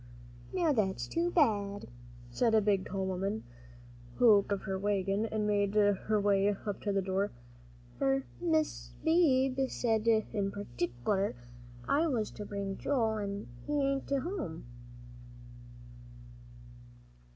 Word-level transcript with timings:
"Now 0.51 0.71
that's 0.73 1.05
too 1.07 1.29
bad," 1.29 1.87
said 2.31 2.55
a 2.55 2.59
big 2.61 2.87
tall 2.87 3.05
woman, 3.05 3.43
who 4.15 4.41
got 4.47 4.61
out 4.61 4.61
of 4.61 4.65
the 4.69 4.79
wagon 4.79 5.27
and 5.27 5.45
made 5.45 5.75
her 5.75 6.19
way 6.19 6.49
up 6.49 6.81
to 6.81 6.91
the 6.91 7.03
door, 7.03 7.29
"for 7.99 8.25
Mis' 8.41 8.93
Beebe 9.03 9.67
said 9.67 10.07
in 10.07 10.51
partic'ler 10.51 11.35
I 11.87 12.07
was 12.07 12.31
to 12.31 12.45
bring 12.47 12.79
Joel, 12.79 13.19
an' 13.19 13.45
he 13.67 13.73
ain't 13.73 14.07
to 14.07 14.21
home." 14.21 14.65